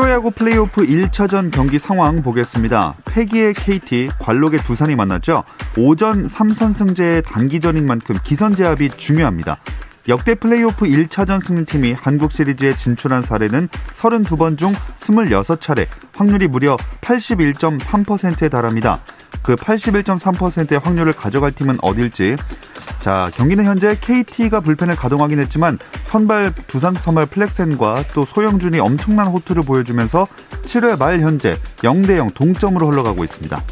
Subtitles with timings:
[0.00, 2.94] 프로야구 플레이오프 1차전 경기 상황 보겠습니다.
[3.04, 5.44] 패기의 KT, 관록의 두산이 만났죠.
[5.76, 9.58] 오전 3선승제의 단기전인 만큼 기선제압이 중요합니다.
[10.08, 19.00] 역대 플레이오프 1차전 승리팀이 한국 시리즈에 진출한 사례는 32번 중 26차례, 확률이 무려 81.3%에 달합니다.
[19.42, 22.36] 그 81.3%의 확률을 가져갈 팀은 어딜지
[23.00, 29.62] 자, 경기는 현재 KT가 불펜을 가동하긴 했지만 선발 두산 선발 플렉센과 또 소형준이 엄청난 호투를
[29.62, 30.26] 보여주면서
[30.64, 33.62] 7회 말 현재 0대 0 동점으로 흘러가고 있습니다.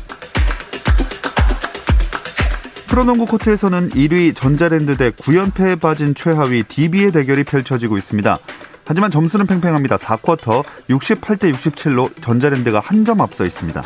[2.87, 8.39] 프로농구 코트에서는 1위 전자랜드 대 9연패에 빠진 최하위 DB의 대결이 펼쳐지고 있습니다.
[8.87, 9.97] 하지만 점수는 팽팽합니다.
[9.97, 13.83] 4쿼터 68대 67로 전자랜드가 한 점 앞서 있습니다.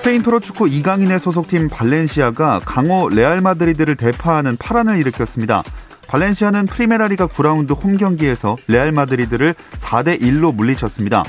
[0.00, 5.62] 스페인 프로축구 이강인의 소속팀 발렌시아가 강호 레알 마드리드를 대파하는 파란을 일으켰습니다.
[6.08, 11.22] 발렌시아는 프리메라리가 9라운드 홈 경기에서 레알 마드리드를 4대 1로 물리쳤습니다.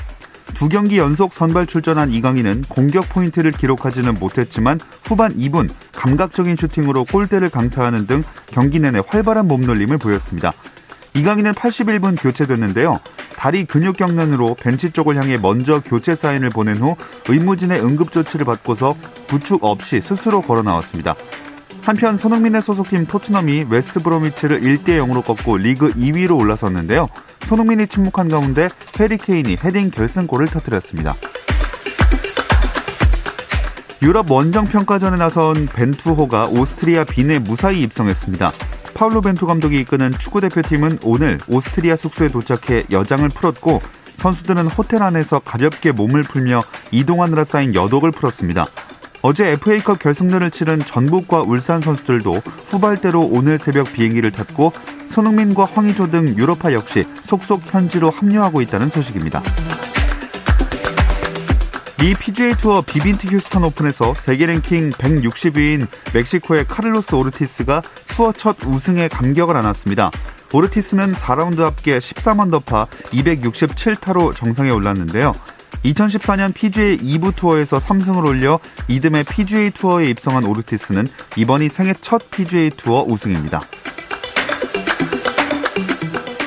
[0.54, 7.50] 두 경기 연속 선발 출전한 이강인은 공격 포인트를 기록하지는 못했지만 후반 2분 감각적인 슈팅으로 골대를
[7.50, 10.50] 강타하는 등 경기 내내 활발한 몸놀림을 보였습니다.
[11.14, 13.00] 이강인은 81분 교체됐는데요.
[13.36, 16.96] 다리 근육 경련으로 벤치 쪽을 향해 먼저 교체 사인을 보낸 후
[17.28, 18.96] 의무진의 응급 조치를 받고서
[19.26, 21.14] 부축 없이 스스로 걸어 나왔습니다.
[21.82, 27.08] 한편 손흥민의 소속팀 토트넘이 웨스트브로미치를 1대 0으로 꺾고 리그 2위로 올라섰는데요.
[27.44, 28.68] 손흥민이 침묵한 가운데
[29.00, 31.16] 해리 케인이 헤딩 결승골을 터뜨렸습니다.
[34.00, 38.52] 유럽 원정 평가전에 나선 벤투호가 오스트리아 빈에 무사히 입성했습니다.
[39.02, 43.80] 파울로 벤투 감독이 이끄는 축구 대표팀은 오늘 오스트리아 숙소에 도착해 여장을 풀었고
[44.14, 48.64] 선수들은 호텔 안에서 가볍게 몸을 풀며 이동하느라 쌓인 여독을 풀었습니다.
[49.22, 54.72] 어제 FA컵 결승전을 치른 전북과 울산 선수들도 후발대로 오늘 새벽 비행기를 탔고
[55.08, 59.42] 손흥민과 황의조 등 유럽파 역시 속속 현지로 합류하고 있다는 소식입니다.
[62.02, 67.80] 미 PGA 투어 비빈트 휴스턴 오픈에서 세계 랭킹 160위인 멕시코의 카를로스 오르티스가
[68.12, 70.10] 투어 첫 우승에 감격을 안았습니다.
[70.52, 75.32] 오르티스는 4라운드 합계 13언더파 267타로 정상에 올랐는데요.
[75.84, 82.70] 2014년 PGA 2부 투어에서 3승을 올려 이듬해 PGA 투어에 입성한 오르티스는 이번이 생애 첫 PGA
[82.70, 83.62] 투어 우승입니다.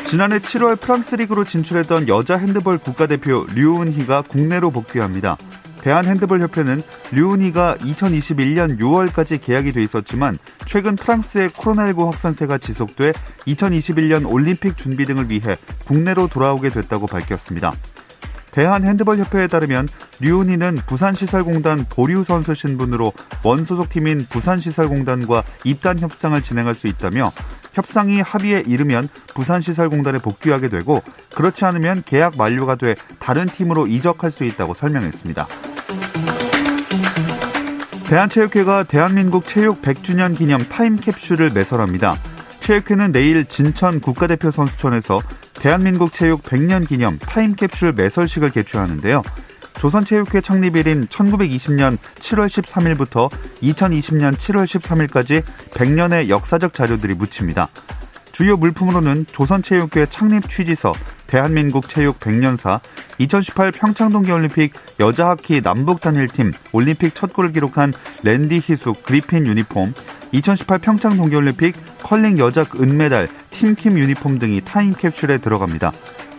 [0.08, 5.36] 지난해 7월 프랑스 리그로 진출했던 여자 핸드볼 국가대표 류은희가 국내로 복귀합니다.
[5.86, 6.82] 대한핸드볼협회는
[7.12, 13.14] 류은희가 2021년 6월까지 계약이 돼 있었지만 최근 프랑스의 코로나19 확산세가 지속돼
[13.46, 17.74] 2021년 올림픽 준비 등을 위해 국내로 돌아오게 됐다고 밝혔습니다.
[18.56, 19.90] 대한핸드볼협회에 따르면
[20.22, 23.12] 류은희는 부산시설공단 보류 선수 신분으로
[23.44, 27.34] 원소속팀인 부산시설공단과 입단 협상을 진행할 수 있다며
[27.74, 31.04] 협상이 합의에 이르면 부산시설공단에 복귀하게 되고
[31.36, 35.48] 그렇지 않으면 계약 만료가 돼 다른 팀으로 이적할 수 있다고 설명했습니다.
[38.08, 42.16] 대한체육회가 대한민국 체육 100주년 기념 타임캡슐을 매설합니다.
[42.66, 45.22] 체육회는 내일 진천 국가대표 선수촌에서
[45.54, 49.22] 대한민국 체육 100년 기념 타임캡슐 매설식을 개최하는데요.
[49.78, 53.30] 조선체육회 창립일인 1920년 7월 13일부터
[53.62, 55.44] 2020년 7월 13일까지
[55.76, 57.70] 100년의 역사적 자료들이 묻힙니다.
[58.36, 60.92] 주요 물품으로는 조선체육회 창립 취지서,
[61.26, 62.82] 대한민국 체육 100년사,
[63.18, 67.94] 2018 평창 동계올림픽 여자하키 남북 단일팀 올림픽 첫 골을 기록한
[68.24, 69.94] 랜디 희수 그리핀 유니폼,
[70.34, 75.94] 2018 평창 동계올림픽 컬링 여자 은메달 팀킴 유니폼 등이 타임캡슐에 들어갑니다.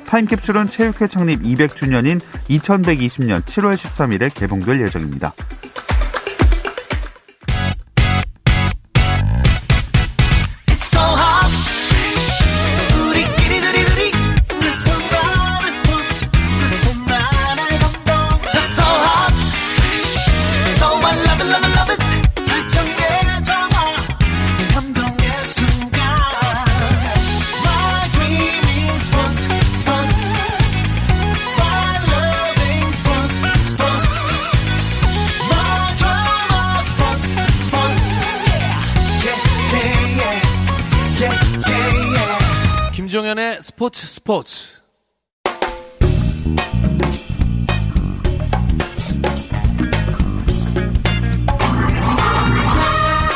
[0.06, 5.32] 타임캡슐은 체육회 창립 200주년인 2120년 7월 13일에 개봉될 예정입니다.
[44.26, 44.82] 스포츠.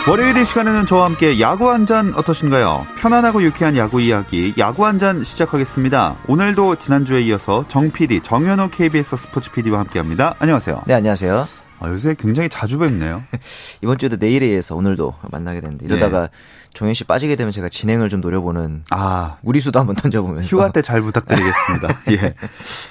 [0.09, 2.87] 월요일 이 시간에는 저와 함께 야구 한 잔 어떠신가요?
[2.99, 6.17] 편안하고 유쾌한 야구 이야기, 야구 한 잔 시작하겠습니다.
[6.27, 10.35] 오늘도 지난주에 이어서 정 PD, 정현호 KBS 스포츠 PD와 함께 합니다.
[10.41, 10.83] 안녕하세요.
[10.87, 11.60] 네, 안녕하세요.
[11.81, 13.23] 아, 요새 굉장히 자주 뵙네요.
[13.83, 16.29] 이번 주에도 내일에 의해서 오늘도 만나게 됐는데 이러다가 네.
[16.75, 21.01] 종현 씨 빠지게 되면 제가 진행을 좀 노려보는 아 무리수도 한번 던져보면서 휴가 때 잘
[21.03, 21.89] 부탁드리겠습니다.
[22.13, 22.35] 예.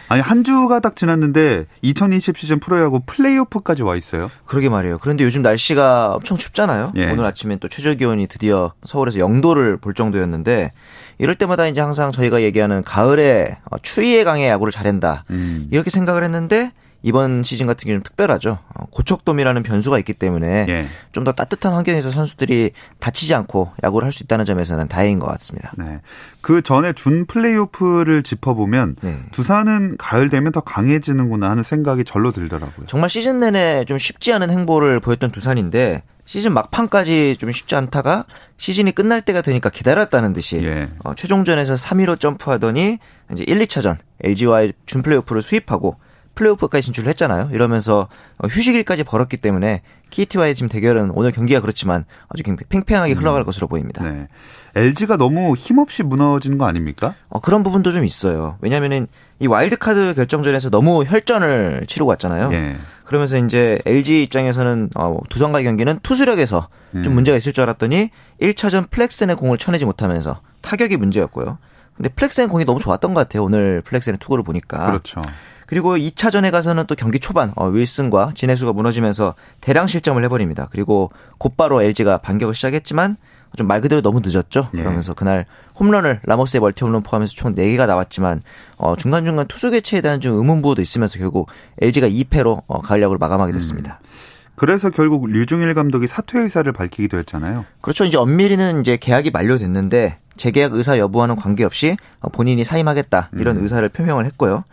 [0.10, 4.30] 아니 한 주가 딱 지났는데 2020 시즌 프로야구 플레이오프까지 와 있어요.
[4.46, 4.98] 그러게 말이에요.
[5.00, 6.94] 그런데 요즘 날씨가 엄청 춥잖아요.
[6.98, 7.06] 예.
[7.12, 10.72] 오늘 아침에 또 최저 기온이 드디어 서울에서 0도를 볼 정도였는데
[11.20, 15.68] 이럴 때마다 이제 항상 저희가 얘기하는 가을에 추위에 강해 야구를 잘한다 음.
[15.72, 18.60] 이렇게 생각을 했는데 이번 시즌 같은 경우는 특별하죠.
[18.76, 20.88] 어, 고척돔이라는 변수가 있기 때문에 예.
[21.12, 25.72] 좀더 따뜻한 환경에서 선수들이 다치지 않고 야구를 할 수 있다는 점에서는 다행인 것 같습니다.
[25.78, 26.02] 네.
[26.42, 29.16] 그 전에 준 플레이오프를 짚어보면 네.
[29.32, 32.88] 두산은 가을 되면 더 강해지는구나 하는 생각이 절로 들더라고요.
[32.88, 38.26] 정말 시즌 내내 좀 쉽지 않은 행보를 보였던 두산인데 시즌 막판까지 좀 쉽지 않다가
[38.58, 40.90] 시즌이 끝날 때가 되니까 기다렸다는 듯이 예.
[41.04, 43.00] 어, 최종전에서 3위로 점프하더니
[43.32, 45.98] 이제 1, 2차전 LG와의 준 플레이오프를 수입하고
[46.40, 47.50] 플레이오프까지 진출을 했잖아요.
[47.52, 48.08] 이러면서
[48.38, 53.46] 어, 휴식일까지 벌었기 때문에 KT와의 지금 대결은 오늘 경기가 그렇지만 아주 팽팽하게 흘러갈 음.
[53.46, 54.04] 것으로 보입니다.
[54.04, 54.28] 네.
[54.76, 57.14] LG가 너무 힘없이 무너진 거 아닙니까?
[57.28, 58.58] 어, 그런 부분도 좀 있어요.
[58.62, 59.08] 왜냐면은
[59.40, 62.52] 이 와일드카드 결정전에서 너무 혈전을 치르고 왔잖아요.
[62.54, 62.78] 예.
[63.04, 67.04] 그러면서 이제 LG 입장에서는 어, 두산과의 경기는 투수력에서 음.
[67.04, 68.12] 좀 문제가 있을 줄 알았더니
[68.42, 71.58] 1차전 플렉센의 공을 쳐내지 못하면서 타격이 문제였고요.
[71.96, 73.44] 근데 플렉센 공이 너무 좋았던 것 같아요.
[73.44, 74.86] 오늘 플렉센의 투구를 보니까.
[74.88, 75.22] 그렇죠.
[75.70, 80.68] 그리고 2차전에 가서는 또 경기 초반 어, 윌슨과 진해수가 무너지면서 대량 실점을 해버립니다.
[80.72, 83.18] 그리고 곧바로 LG가 반격을 시작했지만
[83.56, 84.70] 좀 말 그대로 너무 늦었죠.
[84.76, 84.80] 예.
[84.80, 85.46] 그러면서 그날
[85.80, 88.42] 홈런을 라모스의 멀티 홈런 포함해서 총 4개가 나왔지만
[88.78, 91.50] 어, 중간중간 투수 교체에 대한 좀 의문부호도 있으면서 결국
[91.80, 94.00] LG가 2패로 어, 가을 야구를 마감하게 됐습니다.
[94.02, 94.08] 음.
[94.56, 97.66] 그래서 결국 류중일 감독이 사퇴 의사를 밝히기도 했잖아요.
[97.82, 98.06] 그렇죠.
[98.06, 101.96] 이제 엄밀히는 이제 계약이 만료됐는데 재계약 의사 여부와는 관계없이
[102.32, 103.62] 본인이 사임하겠다 이런 음.
[103.62, 104.64] 의사를 표명을 했고요.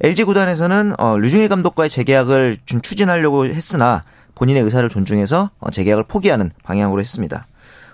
[0.00, 4.02] LG 구단에서는 어, 류중일 감독과의 재계약을 좀 추진하려고 했으나
[4.34, 7.46] 본인의 의사를 존중해서 어, 재계약을 포기하는 방향으로 했습니다.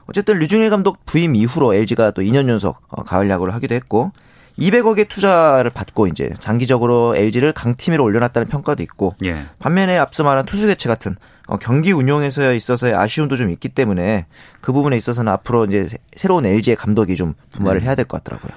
[0.06, 4.10] 어쨌든 류중일 감독 부임 이후로 LG가 또 2년 연속 어, 가을 야구를 하기도 했고
[4.58, 9.46] 200억의 투자를 받고 이제 장기적으로 LG를 강팀으로 올려놨다는 평가도 있고 예.
[9.60, 11.16] 반면에 앞서 말한 투수 교체 같은
[11.46, 14.26] 어, 경기 운용에서 있어서의 아쉬움도 좀 있기 때문에
[14.60, 17.84] 그 부분에 있어서는 앞으로 이제 새로운 LG의 감독이 좀 분발을 음.
[17.84, 18.52] 해야 될 것 같더라고요.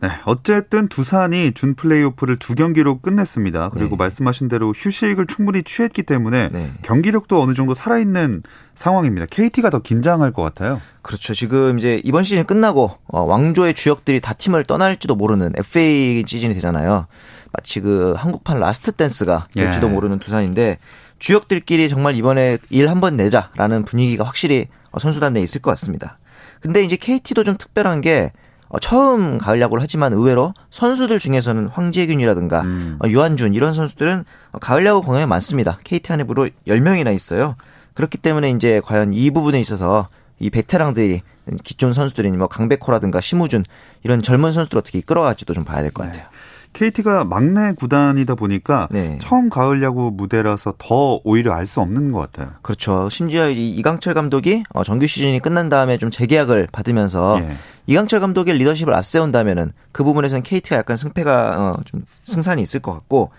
[0.00, 3.70] 네, 어쨌든 두산이 준 플레이오프를 두 경기로 끝냈습니다.
[3.70, 3.96] 그리고 네.
[3.96, 6.70] 말씀하신 대로 휴식을 충분히 취했기 때문에 네.
[6.82, 8.44] 경기력도 어느 정도 살아있는
[8.76, 9.26] 상황입니다.
[9.28, 10.80] KT가 더 긴장할 것 같아요.
[11.02, 11.34] 그렇죠.
[11.34, 17.06] 지금 이제 이번 시즌 끝나고 어, 왕조의 주역들이 다 팀을 떠날지도 모르는 FA 시즌이 되잖아요.
[17.52, 19.90] 마치 그 한국판 last dance가 될지도 예.
[19.90, 20.78] 모르는 두산인데
[21.18, 26.18] 주역들끼리 정말 이번에 일 한번 내자라는 분위기가 확실히 선수단 내에 있을 것 같습니다.
[26.60, 28.47] 근데 이제 KT도 좀 특별한 게 어,
[28.80, 32.98] 처음 가을 야구를 하지만 의외로 선수들 중에서는 황재균이라든가 음.
[33.02, 34.24] 어, 유한준 이런 선수들은
[34.60, 35.78] 가을 야구 공연이 많습니다.
[35.84, 37.56] KT 안에 무려 10명이나 있어요.
[37.94, 41.22] 그렇기 때문에 이제 과연 이 부분에 있어서 이 베테랑들이
[41.64, 43.64] 기존 선수들이 뭐 강백호라든가 심우준
[44.04, 46.12] 이런 젊은 선수들 어떻게 이끌어갈지도 좀 봐야 될것 네.
[46.12, 46.28] 같아요.
[46.30, 46.38] 네.
[46.74, 49.18] KT가 막내 구단이다 보니까 네.
[49.20, 52.52] 처음 가을 야구 무대라서 더 오히려 알 수 없는 것 같아요.
[52.62, 53.08] 그렇죠.
[53.08, 57.56] 심지어 이강철 감독이 어, 정규 시즌이 끝난 다음에 좀 재계약을 받으면서 예.
[57.88, 63.30] 이강철 감독의 리더십을 앞세운다면은 그 부분에서는 KT가 약간 승패가 어, 좀 승산이 있을 것 같고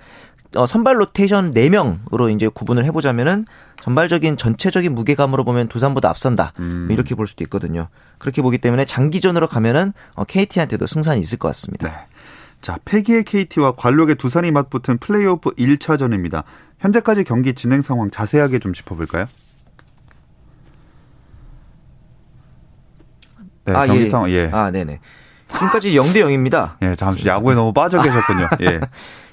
[0.55, 3.45] 어, 선발 로테이션 4명으로 이제 구분을 해보자면은
[3.79, 6.53] 전발적인 전체적인 무게감으로 보면 두산보다 앞선다.
[6.59, 6.87] 음.
[6.89, 7.89] 이렇게 볼 수도 있거든요.
[8.17, 11.87] 그렇게 보기 때문에 장기전으로 가면은 어, KT한테도 승산이 있을 것 같습니다.
[11.87, 11.93] 네.
[12.61, 16.43] 자, 패기의 KT와 관록의 두산이 맞붙은 플레이오프 1차전입니다.
[16.79, 19.27] 현재까지 경기 진행 상황 자세하게 좀 짚어볼까요?
[23.65, 24.05] 네, 아, 경기 예.
[24.05, 24.49] 상황, 예.
[24.51, 24.99] 아, 네네.
[25.51, 26.75] 지금까지 0대 0입니다.
[26.81, 28.47] 예, 잠시 야구에 너무 빠져 계셨군요.
[28.61, 28.79] 예.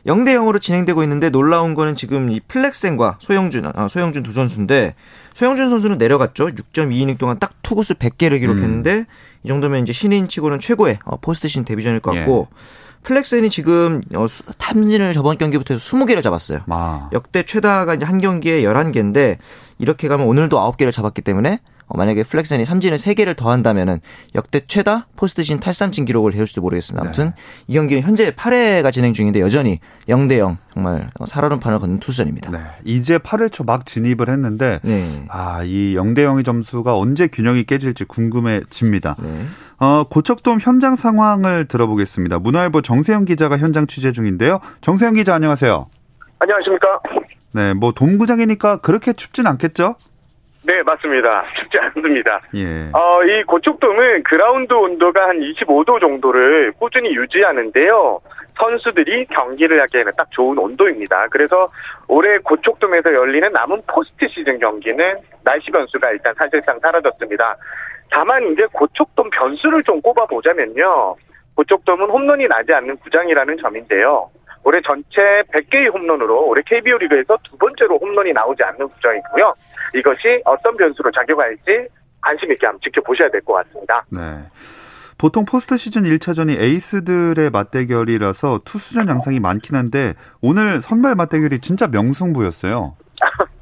[0.07, 4.95] 0대 0으로 진행되고 있는데 놀라운 거는 지금 이 플렉센과 소영준, 아, 소영준 두 선수인데
[5.35, 6.47] 소형준 선수는 내려갔죠.
[6.47, 9.07] 6.2이닝 동안 딱 투구수 100개를 기록했는데 음.
[9.43, 12.57] 이 정도면 이제 신인 치고는 최고의 어, 포스트시즌 데뷔전일 것 같고 예.
[13.03, 14.27] 플렉센이 지금 어,
[14.59, 16.61] 삼진을 저번 경기부터 해서 20개를 잡았어요.
[16.69, 17.09] 아.
[17.13, 19.39] 역대 최다가 이제 한 경기에 11개인데
[19.79, 24.01] 이렇게 가면 오늘도 9개를 잡았기 때문에 어, 만약에 플렉센이 삼진을 3개를 더한다면은
[24.35, 27.07] 역대 최다 포스트시즌 탈삼진 기록을 세울지도 모르겠습니다.
[27.07, 27.33] 아무튼 네.
[27.69, 32.51] 이 경기는 현재 8회가 진행 중인데 여전히 0대 0 정말 살얼음 판을 걷는 투수전입니다.
[32.51, 32.59] 네.
[32.85, 35.25] 이제 8회 초 막 진입을 했는데 네.
[35.29, 39.17] 아, 이 0대 0의 점수가 언제 균형이 깨질지 궁금해집니다.
[39.23, 39.29] 네.
[39.81, 42.39] 어, 고척돔 현장 상황을 들어보겠습니다.
[42.39, 44.61] 문화일보 정세영 기자가 현장 취재 중인데요.
[44.83, 45.87] 정세영 기자 안녕하세요.
[46.39, 47.01] 안녕하십니까?
[47.53, 49.97] 네, 뭐 돔구장이니까 그렇게 춥진 않겠죠?
[50.65, 51.45] 네, 맞습니다.
[51.63, 52.41] 춥지 않습니다.
[52.55, 52.91] 예.
[52.93, 58.21] 어, 이 고척돔은 그라운드 온도가 한 25도 정도를 꾸준히 유지하는데요.
[58.57, 61.27] 선수들이 경기를 하기에는 딱 좋은 온도입니다.
[61.29, 61.69] 그래서
[62.09, 67.57] 올해 고척돔에서 열리는 남은 포스트 시즌 경기는 날씨 변수가 일단 사실상 사라졌습니다.
[68.11, 71.17] 다만 이제 고척돔 변수를 좀 꼽아보자면요.
[71.55, 74.31] 고척돔은 홈런이 나지 않는 구장이라는 점인데요.
[74.65, 75.21] 올해 전체
[75.53, 79.55] 100개의 홈런으로 올해 KBO 리그에서 두 번째로 홈런이 나오지 않는 구장이고요.
[79.95, 81.87] 이것이 어떤 변수로 작용할지
[82.21, 84.05] 관심 있게 한번 지켜보셔야 될 것 같습니다.
[84.11, 84.21] 네.
[85.19, 92.97] 보통 포스트 시즌 1차전이 에이스들의 맞대결이라서 투수전 양상이 많긴 한데 오늘 선발 맞대결이 진짜 명승부였어요.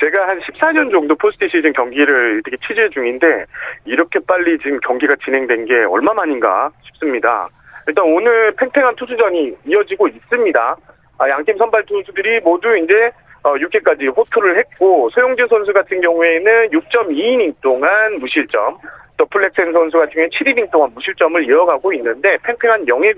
[0.00, 3.44] 제가 한 14년 정도 포스트 시즌 경기를 되게 취재 중인데
[3.84, 7.48] 이렇게 빨리 지금 경기가 진행된 게 얼마만인가 싶습니다.
[7.86, 10.76] 일단 오늘 팽팽한 투수전이 이어지고 있습니다.
[11.18, 13.10] 아, 양팀 선발 투수들이 모두 이제
[13.42, 18.78] 6회까지 어, 호투를 했고 소형준 선수 같은 경우에는 6.2이닝 동안 무실점
[19.20, 23.12] 또 플렉센 선수 같은 경우에 7이닝 동안 무실점을 이어가고 있는데 팽팽한 영의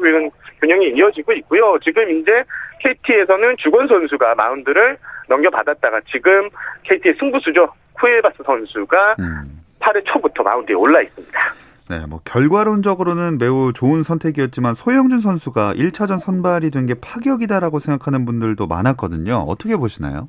[0.61, 1.79] 균형이 이어지고 있고요.
[1.85, 2.43] 지금 이제
[2.81, 6.49] KT에서는 주권 선수가 마운드를 넘겨받았다가 지금
[6.83, 7.69] KT의 승부수죠.
[7.93, 9.61] 쿠에바스 선수가 음.
[9.79, 11.41] 8회 초부터 마운드에 올라 있습니다.
[11.91, 18.67] 네, 뭐 결과론적으로는 매우 좋은 선택이었지만 소형준 선수가 1차전 선발이 된 게 파격이다라고 생각하는 분들도
[18.67, 19.45] 많았거든요.
[19.47, 20.27] 어떻게 보시나요?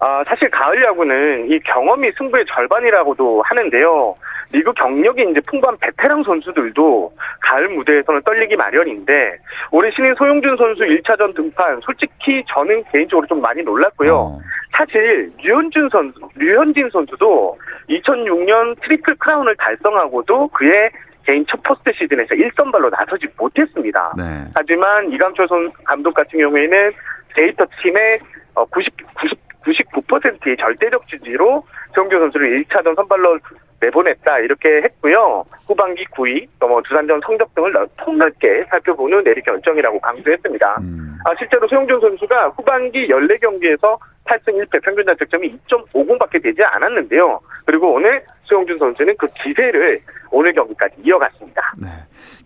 [0.00, 4.16] 아, 사실 가을 야구는 이 경험이 승부의 절반이라고도 하는데요.
[4.52, 9.38] 리그 경력이 이제 풍부한 베테랑 선수들도 가을 무대에서는 떨리기 마련인데
[9.70, 14.14] 올해 신인 소형준 선수 1차전 등판 솔직히 저는 개인적으로 좀 많이 놀랐고요.
[14.14, 14.38] 어.
[14.72, 20.90] 사실 류현진 선수, 류현진 선수도 2006년 트리플 크라운을 달성하고도 그의
[21.24, 24.14] 개인 첫 포스트 시즌에서 1선발로 나서지 못했습니다.
[24.16, 24.22] 네.
[24.54, 26.92] 하지만 이강철 선 감독 같은 경우에는
[27.34, 28.18] 데이터 팀의
[28.54, 33.38] 90, 90, 99%의 절대적 지지로 정규 선수를 1차전 선발로
[33.80, 35.44] 내보냈다 이렇게 했고요.
[35.66, 40.76] 후반기 9위, 또뭐 두산전 성적 등을 폭넓게 살펴보는 내리 결정이라고 강조했습니다.
[40.80, 41.18] 음.
[41.24, 47.40] 아, 실제로 소영준 선수가 후반기 14경기에서 8승 1패 평균 자책점이 2.50밖에 되지 않았는데요.
[47.66, 49.98] 그리고 오늘 소영준 선수는 그 기세를
[50.30, 51.72] 오늘 경기까지 이어갔습니다.
[51.80, 51.88] 네.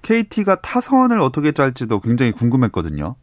[0.02, 3.16] KT가 타선을 어떻게 짤지도 굉장히 궁금했거든요.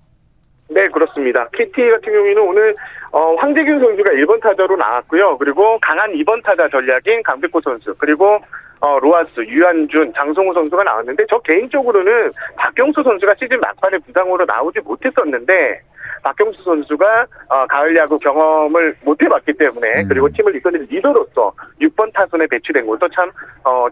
[0.73, 1.47] 네, 그렇습니다.
[1.53, 2.73] KT 같은 경우에는 오늘
[3.11, 5.37] 어, 황재균 선수가 1번 타자로 나왔고요.
[5.37, 8.39] 그리고 강한 2번 타자 전략인 강백호 선수, 그리고
[8.83, 15.79] 어, 로하스, 유한준, 장성우 선수가 나왔는데 저 개인적으로는 박경수 선수가 시즌 막판에 부상으로 나오지 못했었는데
[16.21, 20.07] 박경수 선수가 어, 가을 야구 경험을 못 해봤기 때문에 음.
[20.09, 23.31] 그리고 팀을 이끄는 리더로서 6번 타선에 배치된 것도 참좀
[23.63, 23.87] 어,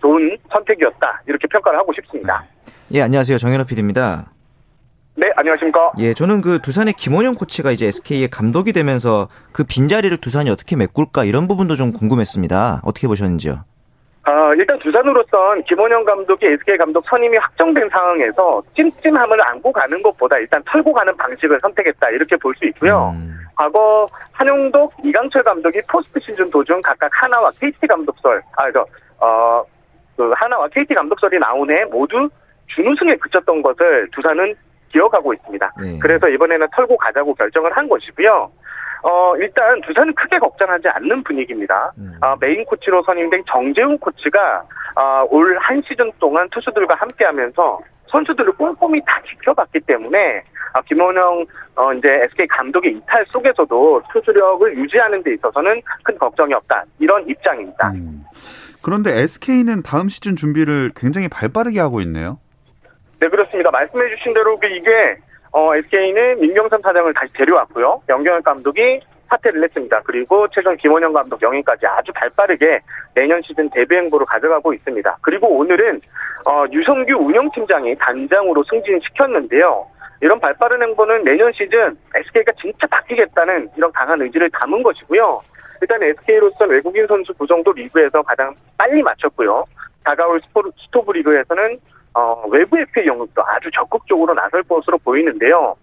[0.00, 2.42] 좋은 선택이었다 이렇게 평가를 하고 싶습니다.
[2.94, 3.36] 예, 안녕하세요.
[3.36, 4.39] 정현호 PD입니다.
[5.20, 5.92] 네, 안녕하십니까.
[5.98, 11.24] 예, 저는 그 두산의 김원영 코치가 이제 SK의 감독이 되면서 그 빈자리를 두산이 어떻게 메꿀까
[11.24, 12.80] 이런 부분도 좀 궁금했습니다.
[12.82, 13.60] 어떻게 보셨는지요?
[14.22, 20.62] 아, 일단 두산으로선 김원영 감독이 SK 감독 선임이 확정된 상황에서 찜찜함을 안고 가는 것보다 일단
[20.64, 23.12] 털고 가는 방식을 선택했다 이렇게 볼 수 있고요.
[23.14, 23.36] 음.
[23.56, 28.86] 과거 한용덕, 이강철 감독이 포스트 시즌 도중 각각 하나와 KT 감독설, 아, 저,
[29.18, 29.62] 어,
[30.16, 32.26] 그 하나와 KT 감독설이 나오네 모두
[32.68, 34.54] 준우승에 그쳤던 것을 두산은
[34.90, 35.72] 기억하고 있습니다.
[35.80, 35.98] 네.
[36.00, 38.50] 그래서 이번에는 털고 가자고 결정을 한 것이고요.
[39.02, 41.92] 어, 일단 두산은 크게 걱정하지 않는 분위기입니다.
[41.98, 42.14] 음.
[42.20, 44.62] 어, 메인 코치로 선임된 정재훈 코치가
[44.96, 50.42] 어, 올한 시즌 동안 투수들과 함께 하면서 선수들을 꼼꼼히 다 지켜봤기 때문에
[50.74, 56.84] 어, 김원영 어, 이제 SK 감독의 이탈 속에서도 투수력을 유지하는 데 있어서는 큰 걱정이 없다.
[56.98, 57.90] 이런 입장입니다.
[57.92, 58.24] 음.
[58.82, 62.38] 그런데 SK는 다음 시즌 준비를 굉장히 발빠르게 하고 있네요.
[63.20, 63.70] 네, 그렇습니다.
[63.70, 65.16] 말씀해 주신 대로 그 이게
[65.52, 68.02] 어, SK는 민경선 사장을 다시 데려왔고요.
[68.08, 70.00] 영경현 감독이 사퇴를 했습니다.
[70.04, 72.80] 그리고 최근 김원영 감독 영입까지 아주 발빠르게
[73.14, 75.18] 내년 시즌 데뷔 행보로 가져가고 있습니다.
[75.20, 76.00] 그리고 오늘은
[76.46, 79.86] 어, 유성규 운영팀장이 단장으로 승진시켰는데요.
[80.22, 85.42] 이런 발빠른 행보는 내년 시즌 SK가 진짜 바뀌겠다는 이런 강한 의지를 담은 것이고요.
[85.82, 89.64] 일단 SK로서 외국인 선수 구성도 리그에서 가장 빨리 마쳤고요.
[90.04, 90.40] 다가올
[90.86, 91.78] 스토브 리그에서는
[92.14, 95.74] 어, 외부 FA 영입도 아주 적극적으로 나설 것으로 보이는데요.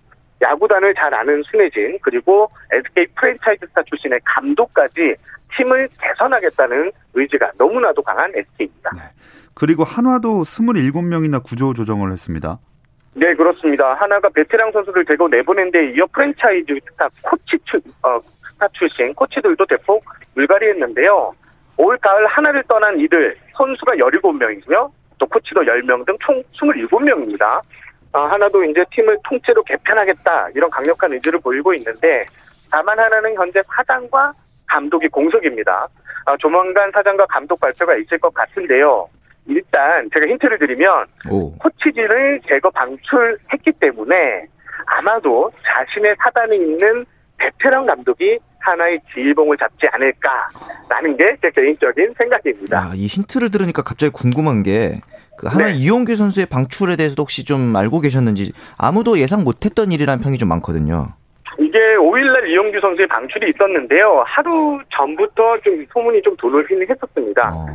[0.41, 5.15] 야구단을 잘 아는 수뇌진 그리고 SK 프랜차이즈 스타 출신의 감독까지
[5.55, 8.91] 팀을 개선하겠다는 의지가 너무나도 강한 SK입니다.
[8.93, 9.01] 네.
[9.53, 12.59] 그리고 한화도 27명이나 구조 조정을 했습니다.
[13.15, 13.95] 네, 그렇습니다.
[13.95, 18.19] 한화가 베테랑 선수들 대거 내보낸 데 이어 프랜차이즈 스타 코치 출, 어,
[18.51, 20.05] 스타 출신 코치들도 대폭
[20.35, 21.33] 물갈이했는데요.
[21.77, 24.91] 올 가을 하나를 떠난 이들 선수가 17명이고요.
[25.17, 27.61] 또 코치도 10명 등 총 27명입니다.
[28.13, 32.25] 어, 하나도 이제 팀을 통째로 개편하겠다 이런 강력한 의지를 보이고 있는데
[32.71, 34.33] 다만 하나는 현재 사장과
[34.65, 35.87] 감독이 공석입니다.
[36.25, 39.07] 어, 조만간 사장과 감독 발표가 있을 것 같은데요.
[39.47, 41.51] 일단 제가 힌트를 드리면 오.
[41.57, 44.45] 코치진을 제거 방출했기 때문에
[44.85, 47.05] 아마도 자신의 사단에 있는
[47.37, 52.77] 베테랑 감독이 하나의 지휘봉을 잡지 않을까라는 게 제 개인적인 생각입니다.
[52.77, 54.99] 야, 이 힌트를 들으니까 갑자기 궁금한 게
[55.37, 55.73] 그 하나 네.
[55.73, 61.09] 이용규 선수의 방출에 대해서도 혹시 좀 알고 계셨는지 아무도 예상 못했던 일이라는 평이 좀 많거든요.
[61.59, 64.23] 이게 5일날 이용규 선수의 방출이 있었는데요.
[64.25, 67.51] 하루 전부터 좀 소문이 좀 돌긴 했었습니다.
[67.53, 67.65] 어.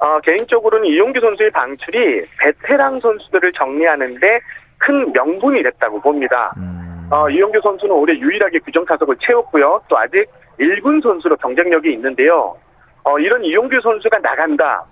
[0.00, 4.40] 어, 개인적으로는 이용규 선수의 방출이 베테랑 선수들을 정리하는데
[4.78, 6.52] 큰 명분이 됐다고 봅니다.
[6.56, 7.06] 음.
[7.10, 9.80] 어, 이용규 선수는 올해 유일하게 규정 타석을 채웠고요.
[9.88, 10.26] 또 아직
[10.58, 12.56] 1군 선수로 경쟁력이 있는데요.
[13.04, 14.84] 어, 이런 이용규 선수가 나간다.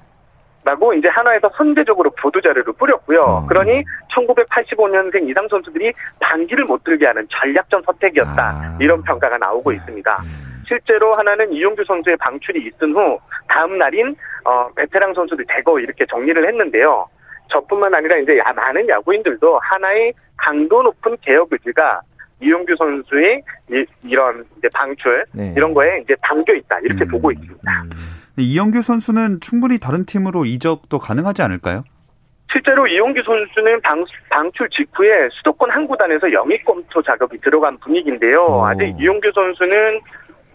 [0.62, 3.22] 라고 이제 하나에서 선제적으로 보도 자료를 뿌렸고요.
[3.22, 3.46] 어.
[3.46, 3.82] 그러니
[4.14, 5.90] 1985년생 이상 선수들이
[6.20, 8.42] 반기를 못 들게 하는 전략적 선택이었다.
[8.42, 8.76] 아.
[8.78, 10.18] 이런 평가가 나오고 있습니다.
[10.20, 10.50] 음.
[10.68, 14.14] 실제로 하나는 이용규 선수의 방출이 있은 후 다음 날인
[14.44, 17.06] 어, 베테랑 선수들 대거 이렇게 정리를 했는데요.
[17.50, 22.00] 저뿐만 아니라 이제 많은 야구인들도 하나의 강도 높은 개혁 의지가
[22.40, 23.42] 이용규 선수의
[24.04, 25.52] 이, 런 이제 방출 네.
[25.56, 27.09] 이런 거에 이제 담겨 있다 이렇게 음.
[27.09, 27.82] 보고 있습니다.
[27.85, 27.90] 음.
[28.38, 31.85] 이용규 선수는 충분히 다른 팀으로 이적도 가능하지 않을까요?
[32.52, 38.42] 실제로 이용규 선수는 방, 방출 직후에 수도권 한 구단에서 영입 검토 작업이 들어간 분위기인데요.
[38.42, 38.66] 오.
[38.66, 40.00] 아직 이용규 선수는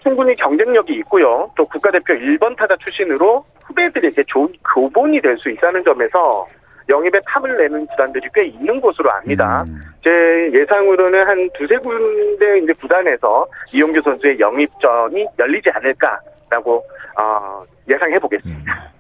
[0.03, 1.51] 충분히 경쟁력이 있고요.
[1.55, 6.45] 또 국가대표 1번 타자 출신으로 후배들에게 좋은 교본이 될 수 있다는 점에서
[6.89, 9.63] 영입에 탑을 내는 구단들이 꽤 있는 것으로 압니다.
[9.67, 9.81] 음.
[10.03, 10.09] 제
[10.53, 16.83] 예상으로는 한 두세 군데 이제 구단에서 이용규 선수의 영입전이 열리지 않을까라고
[17.17, 18.73] 어, 예상해 보겠습니다.
[18.73, 18.95] 음.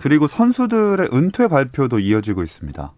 [0.00, 2.92] 그리고 선수들의 은퇴 발표도 이어지고 있습니다.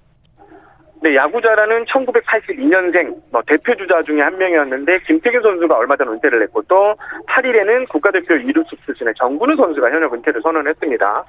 [1.03, 6.63] 네, 야구자라는 1982년생 뭐 대표 주자 중에 한 명이었는데 김태균 선수가 얼마 전 은퇴를 했고
[6.63, 6.97] 또
[7.29, 11.25] 8일에는 국가대표 이루수 출신의 정근우 선수가 현역 은퇴를 선언했습니다.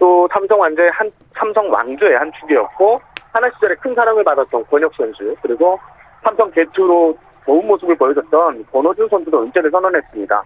[0.00, 3.00] 또 삼성 완저의 한 삼성 왕조의 한 축이었고
[3.32, 5.78] 하나 시절에 큰 사랑을 받았던 권혁 선수 그리고
[6.24, 10.42] 삼성 개투로 좋은 모습을 보여줬던 권호준 선수도 은퇴를 선언했습니다.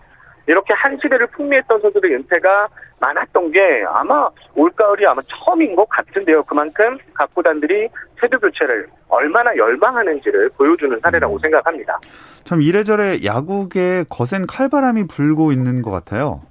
[0.47, 2.69] 이렇게 한 시대를 풍미했던 선수들의 은퇴가
[3.01, 6.43] 많았던 게 아마 올가을이 아마 처음인 것 같은데요.
[6.43, 7.89] 그만큼 각 구단들이
[8.21, 11.99] 세대 교체를 얼마나 열망하는지를 보여주는 사례라고 생각합니다.
[12.45, 16.43] 참 이래저래 야구계 거센 칼바람이 불고 있는 것 같아요.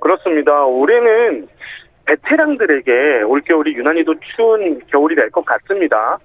[0.00, 0.64] 그렇습니다.
[0.64, 1.48] 올해는
[2.06, 6.18] 베테랑들에게 올겨울이 유난히도 추운 겨울이 될 것 같습니다.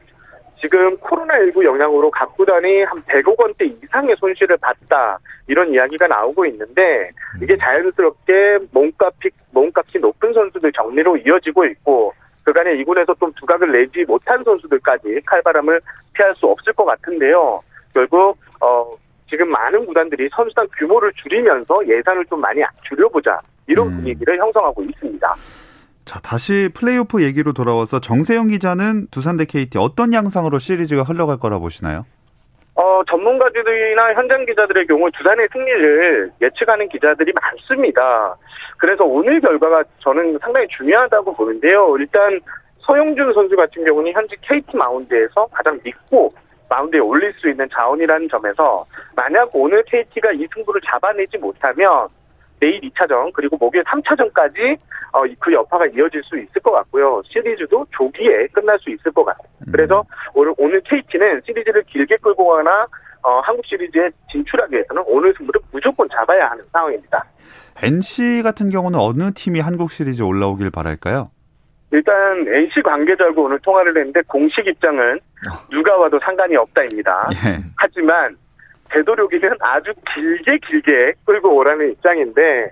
[0.60, 5.18] 지금 코로나19 영향으로 각 구단이 한 100억 원대 이상의 손실을 봤다
[5.48, 7.10] 이런 이야기가 나오고 있는데
[7.42, 12.14] 이게 자연스럽게 몸값이 몸값이 높은 선수들 정리로 이어지고 있고
[12.44, 15.82] 그간에 이군에서 좀 두각을 내지 못한 선수들까지 칼바람을
[16.14, 17.60] 피할 수 없을 것 같은데요.
[17.94, 18.96] 결국 어
[19.28, 23.96] 지금 많은 구단들이 선수단 규모를 줄이면서 예산을 좀 많이 줄여보자 이런 음.
[23.98, 25.36] 분위기를 형성하고 있습니다.
[26.06, 31.60] 자, 다시 플레이오프 얘기로 돌아와서 정세영 기자는 두산 대 KT 어떤 양상으로 시리즈가 흘러갈 거라
[31.60, 32.06] 보시나요?
[32.76, 38.36] 어, 전문가들이나 현장 기자들의 경우 두산의 승리를 예측하는 기자들이 많습니다.
[38.78, 41.96] 그래서 오늘 결과가 저는 상당히 중요하다고 보는데요.
[42.00, 42.40] 일단
[42.80, 46.32] 서영준 선수 같은 경우는 현재 KT 마운드에서 가장 믿고
[46.70, 48.86] 마운드에 올릴 수 있는 자원이라는 점에서
[49.16, 52.08] 만약 오늘 KT가 이 승부를 잡아내지 못하면
[52.62, 54.78] 내일 2차전 그리고 목요일 3차전까지
[55.12, 57.22] 어, 그 여파가 이어질 수 있을 것 같고요.
[57.26, 59.48] 시리즈도 조기에 끝날 수 있을 것 같아요.
[59.68, 59.72] 음.
[59.72, 62.86] 그래서 오늘, 오늘 KT는 시리즈를 길게 끌고 가나
[63.24, 67.24] 어, 한국 시리즈에 진출하기 위해서는 오늘 승부를 무조건 잡아야 하는 상황입니다.
[67.82, 71.32] NC 같은 경우는 어느 팀이 한국 시리즈에 올라오길 바랄까요?
[71.92, 75.68] 일단 NC 관계자하고 오늘 통화를 했는데 공식 입장은 어.
[75.70, 77.30] 누가 와도 상관이 없다입니다.
[77.34, 77.64] 예.
[77.76, 78.38] 하지만
[78.92, 82.70] 되도록이면 아주 길게 길게 끌고 오라는 입장인데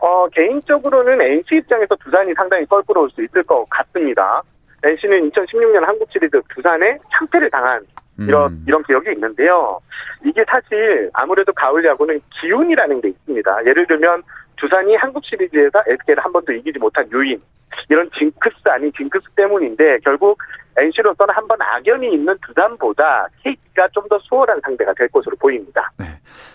[0.00, 4.42] 어, 개인적으로는 NC 입장에서 두산이 상당히 껄끄러울 수 있을 것 같습니다.
[4.82, 7.82] NC는 2016년 한국 시리즈 두산에 참패를 당한
[8.18, 8.64] 이런 음.
[8.66, 9.80] 이런 기억이 있는데요.
[10.24, 13.66] 이게 사실 아무래도 가을 야구는 기운이라는 게 있습니다.
[13.66, 14.22] 예를 들면
[14.62, 17.42] 두산이 한국 시리즈에서 SK를 한 번도 이기지 못한 요인
[17.88, 20.38] 이런 징크스 아닌 징크스 때문인데 결국
[20.76, 25.90] NC로서는 한 번 악연이 있는 두산보다 KT가 좀 더 수월한 상대가 될 것으로 보입니다.
[25.98, 26.04] 네.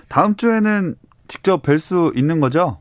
[0.10, 0.96] 다음 주에는
[1.28, 2.80] 직접 뵐 수 있는 거죠?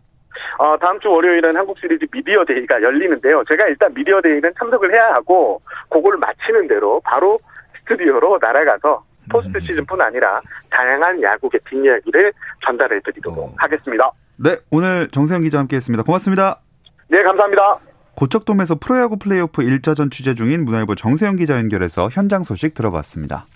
[0.59, 3.43] 어, 다음 주 월요일은 한국 시리즈 media day가 열리는데요.
[3.49, 5.61] 제가 일단 media day는 참석을 해야 하고
[5.91, 7.41] 그걸 마치는 대로 바로
[7.81, 9.61] 스튜디오로 날아가서 포스트 음.
[9.61, 12.33] 시즌뿐 아니라 다양한 야구의 뒷이야기를
[12.65, 13.55] 전달해 드리도록 어.
[13.59, 14.11] 하겠습니다.
[14.39, 16.03] 네, 오늘 정세영 기자 함께 했습니다.
[16.03, 16.61] 고맙습니다.
[17.09, 17.79] 네, 감사합니다.
[18.17, 23.47] 고척돔에서 프로야구 플레이오프 1차전 취재 중인 문화일보 정세영 기자 연결해서 현장 소식 들어봤습니다.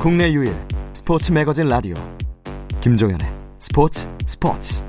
[0.00, 0.54] 국내 유일
[0.92, 1.96] 스포츠 매거진 라디오
[2.80, 3.26] 김종현의
[3.58, 4.82] 스포츠 스포츠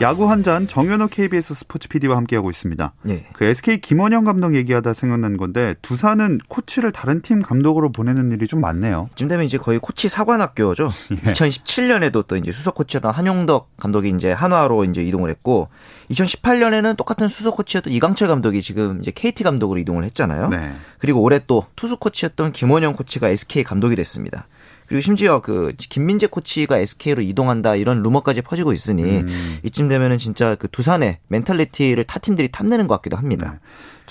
[0.00, 2.94] 야구 한 잔 정현호 KBS 스포츠 PD와 함께하고 있습니다.
[3.08, 3.26] 예.
[3.34, 8.62] 그 SK 김원영 감독 얘기하다 생각난 건데 두산은 코치를 다른 팀 감독으로 보내는 일이 좀
[8.62, 9.10] 많네요.
[9.12, 10.90] 이쯤 되면 이제 거의 코치 사관학교죠.
[11.26, 11.32] 예.
[11.32, 15.68] 2017년에도 또 이제 수석 코치였던 한용덕 감독이 이제 한화로 이제 이동을 했고
[16.10, 20.48] 2018년에는 똑같은 수석 코치였던 이강철 감독이 지금 이제 KT 감독으로 이동을 했잖아요.
[20.48, 20.72] 네.
[20.98, 24.46] 그리고 올해 또 투수 코치였던 김원영 코치가 SK 감독이 됐습니다.
[24.90, 29.28] 그리고 심지어 그 김민재 코치가 SK로 이동한다 이런 루머까지 퍼지고 있으니 음.
[29.62, 33.52] 이쯤 되면은 진짜 그 두산의 mentality를 타 팀들이 탐내는 것 같기도 합니다.
[33.52, 33.58] 네.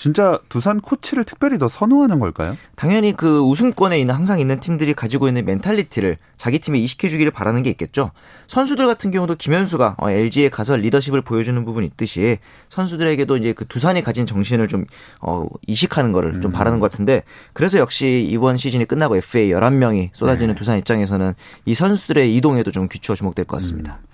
[0.00, 2.56] 진짜 두산 코치를 특별히 더 선호하는 걸까요?
[2.74, 7.62] 당연히 그 우승권에 있는 항상 있는 팀들이 가지고 있는 mentality를 자기 팀에 이식해 주기를 바라는
[7.62, 8.10] 게 있겠죠.
[8.46, 12.38] 선수들 같은 경우도 김현수가 LG에 어, 가서 리더십을 보여주는 부분이 있듯이
[12.70, 14.86] 선수들에게도 이제 그 두산이 가진 정신을 좀
[15.20, 16.52] 어, 이식하는 거를 좀 음.
[16.52, 20.58] 바라는 것 같은데 그래서 역시 이번 시즌이 끝나고 FA 11명이 쏟아지는 네.
[20.58, 24.00] 두산 입장에서는 이 선수들의 이동에도 좀 귀추가 주목될 것 같습니다.
[24.02, 24.06] 음.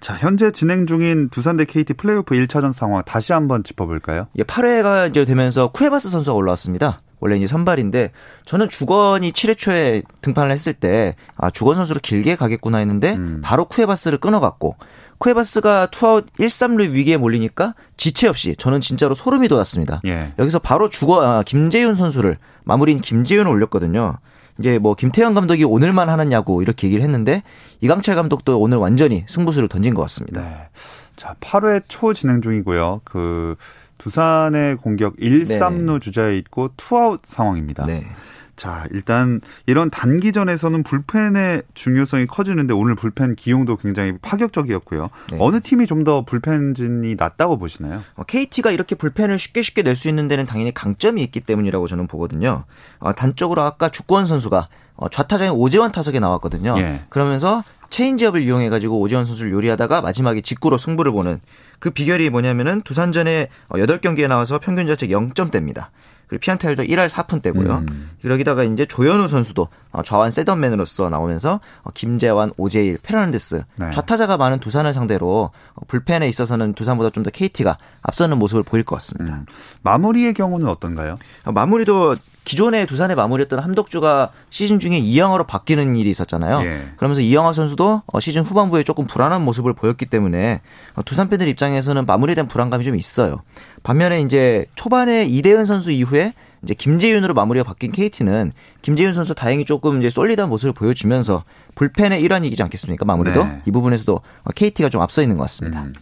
[0.00, 4.26] 자, 현재 진행 중인 두산 대 KT 플레이오프 1차전 상황 다시 한번 짚어볼까요?
[4.36, 6.98] 예, 8회가 이제 되면서 쿠에바스 선수가 올라왔습니다.
[7.20, 8.12] 원래 이제 선발인데
[8.44, 13.40] 저는 주권이 7회 초에 등판을 했을 때 아, 주권 선수로 길게 가겠구나 했는데 음.
[13.42, 14.76] 바로 쿠에바스를 끊어갔고
[15.16, 20.02] 쿠에바스가 투아웃 1, 3루 위기에 몰리니까 지체 없이 저는 진짜로 소름이 돋았습니다.
[20.04, 20.34] 예.
[20.38, 24.18] 여기서 바로 주권 아, 김재윤 선수를 마무리인 김재윤을 올렸거든요.
[24.58, 27.42] 이제 뭐 김태형 감독이 오늘만 하느냐고 이렇게 얘기를 했는데
[27.80, 30.40] 이강철 감독도 오늘 완전히 승부수를 던진 것 같습니다.
[30.42, 30.68] 네.
[31.16, 33.02] 자, 8회 초 진행 중이고요.
[33.04, 33.56] 그
[33.98, 35.58] 두산의 공격 1, 네.
[35.58, 37.84] 3루 주자에 있고 투아웃 상황입니다.
[37.84, 38.06] 네.
[38.56, 45.10] 자, 일단 이런 단기전에서는 불펜의 중요성이 커지는데 오늘 불펜 기용도 굉장히 파격적이었고요.
[45.32, 45.38] 네.
[45.40, 48.02] 어느 팀이 좀 더 불펜진이 낫다고 보시나요?
[48.14, 52.06] 어, KT가 이렇게 불펜을 쉽게 쉽게 낼 수 있는 데는 당연히 강점이 있기 때문이라고 저는
[52.08, 52.64] 보거든요.
[52.98, 56.74] 어, 단적으로 아까 주권 선수가 어, 좌타장에 오재원 타석에 나왔거든요.
[56.78, 57.04] 예.
[57.08, 61.40] 그러면서 체인지업을 이용해 가지고 오재원 선수를 요리하다가 마지막에 직구로 승부를 보는
[61.78, 65.86] 그 비결이 뭐냐면은 두산전에 8경기에 나와서 평균 자책 0점대입니다.
[66.28, 67.88] 그리고 피안타율도 1할 4푼대고요.
[67.88, 68.10] 음.
[68.24, 73.90] 여기다가 이제 조현우 선수도 어, 좌완 셋업맨으로서 나오면서 어, 김재환, 오재일, 페르난데스 네.
[73.90, 78.96] 좌타자가 많은 두산을 상대로 어, 불펜에 있어서는 두산보다 좀 더 KT가 앞서는 모습을 보일 것
[78.96, 79.34] 같습니다.
[79.36, 79.46] 음.
[79.82, 81.14] 마무리의 경우는 어떤가요?
[81.46, 86.60] 마무리도 기존에 두산의 마무리했던 함덕주가 시즌 중에 이영화로 바뀌는 일이 있었잖아요.
[86.62, 86.82] 예.
[86.96, 90.60] 그러면서 이영화 선수도 어, 시즌 후반부에 조금 불안한 모습을 보였기 때문에
[90.94, 93.42] 어, 두산 팬들 입장에서는 마무리에 대한 불안감이 좀 있어요.
[93.82, 98.52] 반면에 이제 초반에 이대은 선수 이후에 이제 김재윤으로 마무리가 바뀐 KT는
[98.82, 103.62] 김재윤 선수 다행히 조금 이제 솔리드한 모습을 보여주면서 불펜의 일환이지 않겠습니까 마무리도 네.
[103.66, 104.20] 이 부분에서도
[104.54, 105.82] KT가 좀 앞서 있는 것 같습니다.
[105.82, 105.92] 음.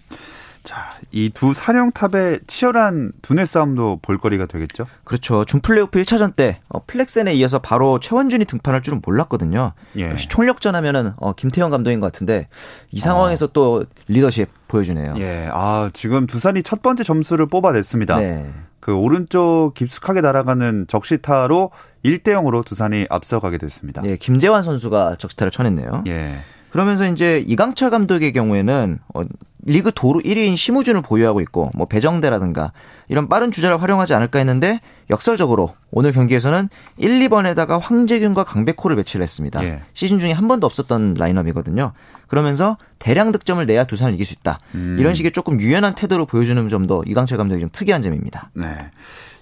[0.63, 4.85] 자, 이 두 사령탑의 치열한 두뇌 싸움도 볼거리가 되겠죠?
[5.05, 5.45] 그렇죠.
[5.45, 9.73] 준 플레이오프 1차전 때 어, 플렉센에 이어서 바로 최원준이 등판할 줄은 몰랐거든요.
[9.97, 10.11] 예.
[10.11, 12.49] 역시 총력전 하면은 어, 김태형 감독인 것 같은데
[12.93, 13.51] 이 상황에서 어.
[13.53, 15.15] 또 리더십 보여주네요.
[15.19, 15.49] 예.
[15.53, 18.17] 아, 지금 두산이 첫 번째 점수를 뽑아냈습니다.
[18.21, 18.53] 네.
[18.79, 21.71] 그 오른쪽 깊숙하게 날아가는 적시타로
[22.05, 24.03] 1대 0으로 두산이 앞서가게 됐습니다.
[24.05, 26.05] 예, 김재환 선수가 적시타를 쳐냈네요.
[26.09, 26.35] 예.
[26.71, 29.23] 그러면서 이제 이강철 감독의 경우에는 어,
[29.65, 32.73] 리그 도루 1위인 심우준을 보유하고 있고 뭐 배정대라든가
[33.09, 39.63] 이런 빠른 주자를 활용하지 않을까 했는데 역설적으로 오늘 경기에서는 1, 2번에다가 황재균과 강백호를 배치를 했습니다.
[39.65, 39.83] 예.
[39.93, 41.93] 시즌 중에 한 번도 없었던 라인업이거든요.
[42.27, 44.59] 그러면서 대량 득점을 내야 두산을 이길 수 있다.
[44.75, 44.97] 음.
[44.99, 48.51] 이런 식의 조금 유연한 태도를 보여주는 점도 이강철 감독이 좀 특이한 점입니다.
[48.55, 48.91] 네.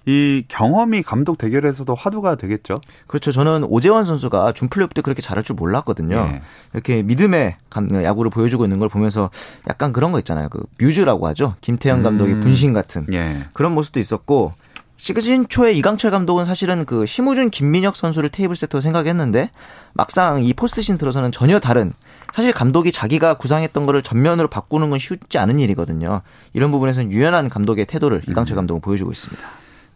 [0.06, 2.76] 이 경험이 감독 대결에서도 화두가 되겠죠.
[3.06, 3.32] 그렇죠.
[3.32, 6.16] 저는 오재환 선수가 준플레이오프 때 그렇게 잘할 줄 몰랐거든요.
[6.26, 6.42] 네.
[6.72, 7.56] 이렇게 믿음의
[8.04, 9.30] 야구를 보여주고 있는 걸 보면서
[9.68, 10.48] 약간 그런 거 있잖아요.
[10.48, 11.56] 그 뮤즈라고 하죠.
[11.60, 12.40] 김태형 감독의 음.
[12.40, 13.36] 분신 같은 네.
[13.52, 14.54] 그런 모습도 있었고
[14.96, 19.50] 시즌 초에 이강철 감독은 사실은 그 심우준 김민혁 선수를 테이블 세터로 생각했는데
[19.94, 21.94] 막상 이 포스트신 들어서는 전혀 다른
[22.34, 26.20] 사실 감독이 자기가 구상했던 거를 전면으로 바꾸는 건 쉽지 않은 일이거든요.
[26.52, 28.56] 이런 부분에서는 유연한 감독의 태도를 이강철 음.
[28.56, 29.42] 감독은 보여주고 있습니다.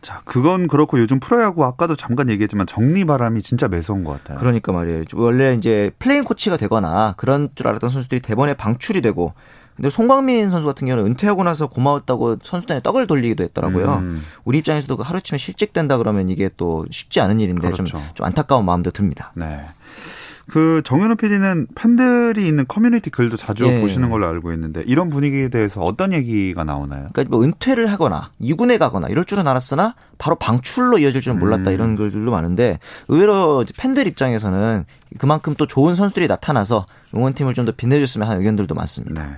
[0.04, 4.38] 자, 그건 그렇고 요즘 프로야구 아까도 잠깐 얘기했지만 정리 바람이 진짜 매서운 것 같아요.
[4.38, 5.04] 그러니까 말이에요.
[5.14, 9.32] 원래 이제 플레잉 코치가 되거나 그런 줄 알았던 선수들이 대번에 방출이 되고
[9.76, 13.94] 근데 송광민 선수 같은 경우는 은퇴하고 나서 고마웠다고 선수단에 떡을 돌리기도 했더라고요.
[13.94, 14.22] 음.
[14.44, 17.84] 우리 입장에서도 그 하루아침에 실직된다 그러면 이게 또 쉽지 않은 일인데 그렇죠.
[17.84, 19.32] 좀, 좀 안타까운 마음도 듭니다.
[19.34, 19.64] 네.
[20.50, 23.80] 그 정현우 PD는 팬들이 있는 커뮤니티 글도 자주 예.
[23.80, 27.08] 보시는 걸로 알고 있는데 이런 분위기에 대해서 어떤 얘기가 나오나요?
[27.12, 31.74] 그러니까 뭐 은퇴를 하거나 이군에 가거나 이럴 줄은 알았으나 바로 방출로 이어질 줄은 몰랐다 음.
[31.74, 32.78] 이런 글들도 많은데
[33.08, 34.84] 의외로 팬들 입장에서는
[35.18, 39.22] 그만큼 또 좋은 선수들이 나타나서 응원팀을 좀 더 빛내줬으면 하는 의견들도 많습니다.
[39.22, 39.30] 네.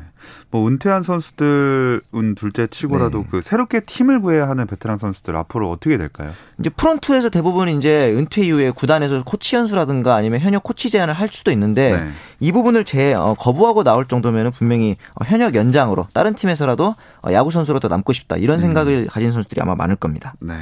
[0.50, 3.28] 뭐 은퇴한 선수들은 둘째 치고라도 네.
[3.30, 6.30] 그 새롭게 팀을 구해야 하는 베테랑 선수들 앞으로 어떻게 될까요?
[6.58, 11.50] 이제 프론트에서 대부분 이제 은퇴 이후에 구단에서 코치 연수라든가 아니면 현역 코치 제안을 할 수도
[11.50, 12.08] 있는데 네.
[12.40, 17.50] 이 부분을 제 어, 거부하고 나올 정도면은 분명히 어, 현역 연장으로 다른 팀에서라도 어, 야구
[17.50, 18.60] 선수로 더 남고 싶다 이런 음.
[18.60, 19.06] 생각을 음.
[19.08, 20.34] 가진 선수들이 아마 많을 겁니다.
[20.40, 20.54] 네.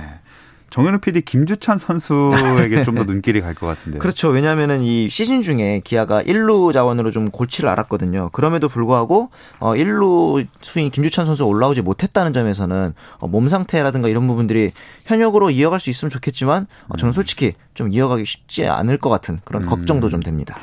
[0.75, 4.01] 정현우 PD 김주찬 선수에게 좀 더 눈길이 갈 것 같은데요.
[4.01, 4.31] 그렇죠.
[4.31, 8.31] 왜냐하면은 이 시즌 중에 기아가 1루 자원으로 좀 골치를 앓았거든요.
[8.33, 14.73] 그럼에도 불구하고 어 1루 수인 김주찬 선수 올라오지 못했다는 점에서는 어, 몸 상태라든가 이런 부분들이
[15.05, 17.15] 현역으로 이어갈 수 있으면 좋겠지만 어, 저는 음.
[17.15, 19.69] 솔직히 좀 이어가기 쉽지 않을 것 같은 그런 음.
[19.69, 20.57] 걱정도 좀 됩니다.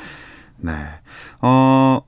[0.58, 0.72] 네.
[1.40, 2.02] 어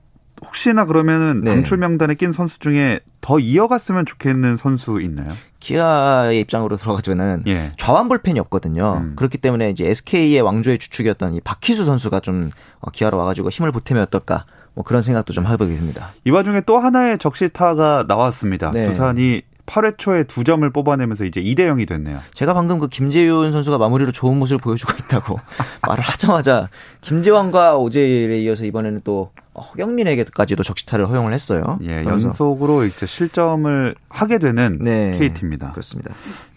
[0.45, 1.49] 혹시나 그러면은 네.
[1.51, 5.27] 방출 명단에 낀 선수 중에 더 이어갔으면 좋겠는 선수 있나요?
[5.65, 7.71] 기아의 입장으로 들어가자면은 예.
[7.77, 9.01] 좌완 불펜이 없거든요.
[9.03, 9.13] 음.
[9.15, 12.51] 그렇기 때문에 이제 SK의 왕조의 주축이었던 이 박희수 선수가 좀
[12.81, 14.45] 어, 기아로 와가지고 힘을 보태면 어떨까?
[14.75, 16.11] 뭐 그런 생각도 좀 해보게 됩니다.
[16.23, 18.71] 이 와중에 또 하나의 적시타가 나왔습니다.
[18.71, 18.85] 네.
[18.85, 22.19] 두산이 8회 초에 두 점을 뽑아내면서 이제 2대 0이 됐네요.
[22.33, 25.39] 제가 방금 그 김재윤 선수가 마무리로 좋은 모습을 보여주고 있다고
[25.87, 26.69] 말을 하자마자
[27.01, 31.79] 김재환과 오재일에 이어서 이번에는 또 허경민에게까지도 적시타를 허용을 했어요.
[31.83, 35.71] 예, 연속으로 이제 실점을 하게 되는 네, KT입니다.
[35.71, 36.13] 그렇습니다.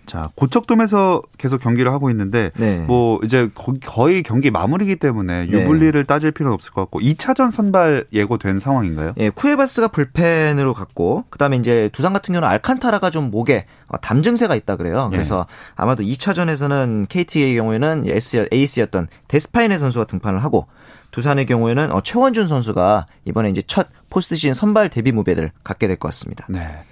[0.09, 2.79] 자, 고척돔에서 계속 경기를 하고 있는데 네.
[2.87, 3.51] 뭐 이제
[3.85, 5.53] 거의 경기 마무리기 때문에 네.
[5.53, 6.07] 유불리를 네.
[6.07, 9.13] 따질 필요는 없을 것 같고 2차전 선발 예고된 상황인가요?
[9.19, 14.55] 예, 쿠에바스가 불펜으로 갔고 그다음에 이제 두산 같은 경우는 알칸타라가 좀 목에 어, 담 증세가
[14.57, 15.09] 있다 그래요.
[15.13, 15.17] 예.
[15.17, 15.73] 그래서 네.
[15.77, 18.05] 아마도 2차전에서는 KT의 경우에는
[18.53, 20.67] 에이스였던 데스파이네 선수가 등판을 하고
[21.11, 25.97] 두산의 경우에는 어, 최원준 선수가 이번에 이제 첫 포스트 시즌 선발 데뷔 무대를 갖게 될
[25.99, 26.47] 것 같습니다.
[26.49, 26.85] 네.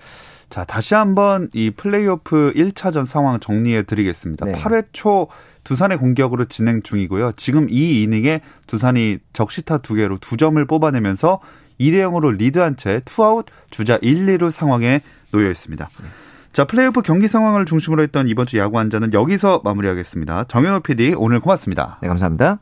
[0.50, 4.46] 자, 다시 한번 이 플레이오프 1차전 상황 정리해 드리겠습니다.
[4.46, 4.52] 네.
[4.52, 5.28] 8회 초
[5.64, 7.32] 두산의 공격으로 진행 중이고요.
[7.36, 11.40] 지금 이 이닝에 두산이 적시타 두 개로 두 점을 뽑아내면서
[11.80, 15.00] 2대 0으로 리드한 채 투아웃 주자 1, 2루 상황에
[15.32, 15.88] 놓여 있습니다.
[16.00, 16.06] 네.
[16.52, 20.44] 자, 플레이오프 경기 상황을 중심으로 했던 이번 주 야구 한 잔은 여기서 마무리하겠습니다.
[20.44, 21.98] 정현호 PD 오늘 고맙습니다.
[22.00, 22.60] 네, 감사합니다.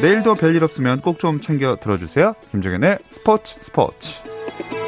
[0.00, 2.34] 내일도 별일 없으면 꼭 좀 챙겨 들어주세요.
[2.52, 4.37] 김종현의 스포츠 스포츠.
[4.56, 4.87] thank you